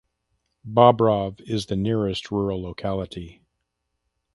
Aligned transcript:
Bobrov 0.67 1.41
is 1.41 1.67
the 1.67 1.75
nearest 1.75 2.31
rural 2.31 2.59
locality. 2.59 3.43